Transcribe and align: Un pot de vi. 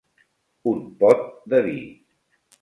Un 0.71 0.79
pot 1.03 1.21
de 1.53 1.61
vi. 1.69 1.77